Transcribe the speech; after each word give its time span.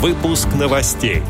Выпуск 0.00 0.48
новостей. 0.58 1.22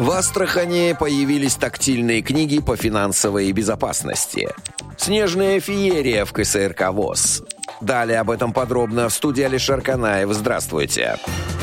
В 0.00 0.10
Астрахани 0.10 0.96
появились 0.98 1.54
тактильные 1.54 2.20
книги 2.20 2.58
по 2.58 2.74
финансовой 2.74 3.52
безопасности. 3.52 4.48
Снежная 4.96 5.60
феерия 5.60 6.24
в 6.24 6.32
КСРК 6.32 6.90
ВОЗ. 6.90 7.44
Далее 7.80 8.18
об 8.18 8.32
этом 8.32 8.52
подробно 8.52 9.08
в 9.08 9.12
студии 9.12 9.44
Алишер 9.44 9.82
Канаев. 9.82 10.32
Здравствуйте. 10.32 11.16
Здравствуйте. 11.16 11.55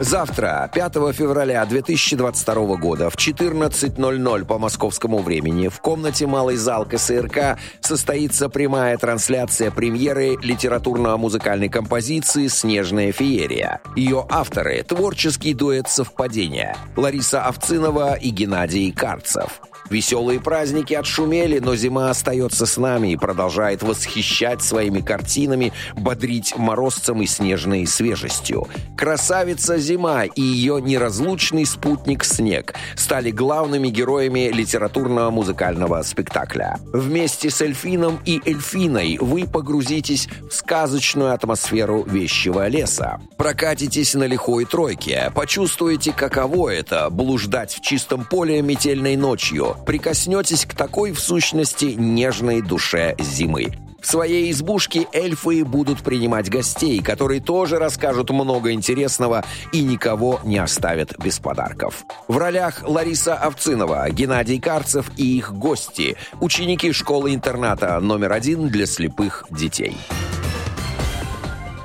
Завтра, 0.00 0.70
5 0.72 0.94
февраля 1.12 1.64
2022 1.64 2.76
года 2.76 3.10
в 3.10 3.16
14.00 3.16 4.44
по 4.44 4.58
московскому 4.58 5.18
времени 5.18 5.66
в 5.66 5.80
комнате 5.80 6.26
«Малый 6.28 6.56
зал 6.56 6.84
КСРК» 6.84 7.58
состоится 7.80 8.48
прямая 8.48 8.96
трансляция 8.96 9.72
премьеры 9.72 10.36
литературно-музыкальной 10.40 11.68
композиции 11.68 12.46
«Снежная 12.46 13.10
феерия». 13.10 13.80
Ее 13.96 14.24
авторы– 14.30 14.82
творческий 14.88 15.52
дуэт 15.52 15.88
«Совпадение» 15.88 16.76
Лариса 16.96 17.42
Овцинова 17.42 18.14
и 18.14 18.30
Геннадий 18.30 18.92
Карцев. 18.92 19.60
Веселые 19.90 20.40
праздники 20.40 20.94
отшумели, 20.94 21.58
но 21.58 21.76
зима 21.76 22.10
остается 22.10 22.66
с 22.66 22.76
нами 22.76 23.12
и 23.12 23.16
продолжает 23.16 23.82
восхищать 23.82 24.62
своими 24.62 25.00
картинами, 25.00 25.72
бодрить 25.96 26.56
морозцем 26.56 27.22
и 27.22 27.26
снежной 27.26 27.86
свежестью. 27.86 28.68
Красавица 28.96 29.78
зима 29.78 30.24
и 30.24 30.42
ее 30.42 30.80
неразлучный 30.82 31.64
спутник 31.64 32.24
снег 32.24 32.74
стали 32.96 33.30
главными 33.30 33.88
героями 33.88 34.50
литературного 34.52 35.30
музыкального 35.30 36.02
спектакля. 36.02 36.78
Вместе 36.92 37.50
с 37.50 37.60
Эльфином 37.60 38.18
и 38.24 38.40
Эльфиной 38.44 39.18
вы 39.20 39.46
погрузитесь 39.46 40.28
в 40.50 40.54
сказочную 40.54 41.32
атмосферу 41.32 42.02
вещего 42.04 42.68
леса. 42.68 43.20
Прокатитесь 43.36 44.14
на 44.14 44.24
лихой 44.24 44.64
тройке, 44.64 45.32
почувствуете, 45.34 46.12
каково 46.12 46.70
это– 46.70 47.08
блуждать 47.10 47.74
в 47.74 47.80
чистом 47.80 48.24
поле 48.24 48.60
метельной 48.62 49.16
ночью, 49.16 49.67
прикоснетесь 49.86 50.66
к 50.66 50.74
такой, 50.74 51.12
в 51.12 51.20
сущности, 51.20 51.94
нежной 51.96 52.60
душе 52.62 53.14
зимы. 53.18 53.72
В 54.00 54.06
своей 54.06 54.50
избушке 54.52 55.08
эльфы 55.12 55.64
будут 55.64 56.02
принимать 56.02 56.48
гостей, 56.48 57.02
которые 57.02 57.40
тоже 57.40 57.78
расскажут 57.78 58.30
много 58.30 58.72
интересного 58.72 59.44
и 59.72 59.82
никого 59.82 60.40
не 60.44 60.58
оставят 60.58 61.18
без 61.18 61.40
подарков. 61.40 62.04
В 62.28 62.38
ролях 62.38 62.84
Лариса 62.86 63.34
Овцинова, 63.34 64.08
Геннадий 64.10 64.60
Карцев 64.60 65.10
и 65.16 65.36
их 65.36 65.52
гости, 65.52 66.16
ученики 66.40 66.92
школы-интерната 66.92 67.98
номер 68.00 68.32
один 68.32 68.68
для 68.68 68.86
слепых 68.86 69.44
детей. 69.50 69.96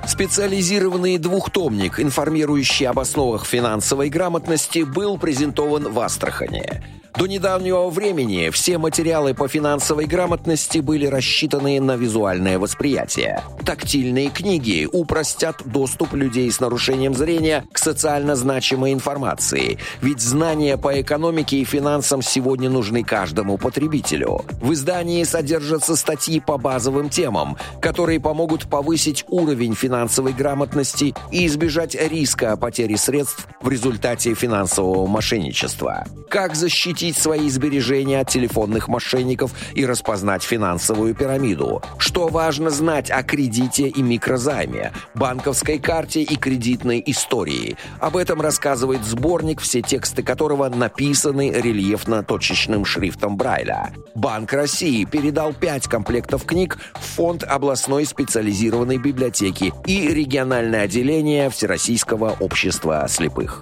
Специализированный 0.05 1.17
двухтомник, 1.17 1.99
информирующий 1.99 2.87
об 2.87 2.99
основах 2.99 3.45
финансовой 3.45 4.09
грамотности, 4.09 4.83
был 4.83 5.17
презентован 5.17 5.91
в 5.91 5.99
Астрахане. 5.99 6.83
До 7.15 7.27
недавнего 7.27 7.89
времени 7.89 8.49
все 8.49 8.79
материалы 8.79 9.35
по 9.35 9.47
финансовой 9.47 10.05
грамотности 10.05 10.79
были 10.79 11.05
рассчитаны 11.05 11.79
на 11.79 11.95
визуальное 11.95 12.57
восприятие. 12.57 13.43
Тактильные 13.63 14.29
книги 14.29 14.89
упростят 14.91 15.61
доступ 15.63 16.13
людей 16.13 16.51
с 16.51 16.59
нарушением 16.59 17.13
зрения 17.13 17.65
к 17.71 17.77
социально 17.77 18.35
значимой 18.35 18.93
информации, 18.93 19.77
ведь 20.01 20.21
знания 20.21 20.75
по 20.75 20.99
экономике 20.99 21.57
и 21.57 21.65
финансам 21.65 22.23
сегодня 22.23 22.67
нужны 22.67 23.03
каждому 23.03 23.59
потребителю. 23.59 24.41
В 24.59 24.73
издании 24.73 25.23
содержатся 25.23 25.95
статьи 25.95 26.39
по 26.39 26.57
базовым 26.57 27.09
темам, 27.09 27.57
которые 27.79 28.19
помогут 28.19 28.67
повысить 28.67 29.23
уровень 29.27 29.75
финансовой 29.75 30.33
грамотности 30.33 31.13
и 31.31 31.45
избежать 31.45 31.93
риска 31.93 32.57
потери 32.57 32.95
средств 32.95 33.47
в 33.61 33.69
результате 33.69 34.33
финансового 34.33 35.05
мошенничества. 35.05 36.05
Как 36.29 36.55
защитить 36.55 37.02
защитить 37.03 37.17
свои 37.17 37.49
сбережения 37.49 38.21
от 38.21 38.29
телефонных 38.29 38.87
мошенников 38.87 39.51
и 39.75 39.85
распознать 39.85 40.43
финансовую 40.43 41.13
пирамиду. 41.13 41.81
Что 41.97 42.27
важно 42.27 42.69
знать 42.69 43.11
о 43.11 43.23
кредите 43.23 43.87
и 43.87 44.01
микрозайме, 44.01 44.93
банковской 45.13 45.79
карте 45.79 46.21
и 46.21 46.37
кредитной 46.37 47.03
истории. 47.05 47.75
Об 47.99 48.15
этом 48.15 48.41
рассказывает 48.41 49.03
сборник, 49.03 49.59
все 49.59 49.81
тексты 49.81 50.23
которого 50.23 50.69
написаны 50.69 51.51
рельефно-точечным 51.51 52.85
шрифтом 52.85 53.35
Брайля. 53.35 53.91
Банк 54.15 54.53
России 54.53 55.03
передал 55.03 55.53
пять 55.53 55.87
комплектов 55.87 56.45
книг 56.45 56.77
в 56.93 57.15
фонд 57.15 57.43
областной 57.43 58.05
специализированной 58.05 58.97
библиотеки 58.97 59.73
и 59.85 60.07
региональное 60.07 60.83
отделение 60.83 61.49
Всероссийского 61.49 62.37
общества 62.39 63.05
слепых. 63.09 63.61